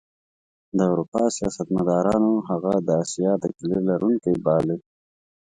[0.77, 4.75] د اروپا سیاستمدارانو هغه د اسیا د کیلي لرونکی باله.